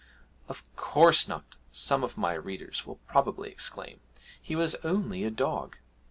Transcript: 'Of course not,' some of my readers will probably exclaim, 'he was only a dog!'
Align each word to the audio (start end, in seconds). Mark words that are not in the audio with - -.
'Of 0.49 0.63
course 0.75 1.27
not,' 1.27 1.57
some 1.71 2.03
of 2.03 2.17
my 2.17 2.33
readers 2.33 2.87
will 2.87 2.95
probably 3.07 3.51
exclaim, 3.51 3.99
'he 4.41 4.55
was 4.55 4.73
only 4.83 5.23
a 5.23 5.29
dog!' 5.29 5.77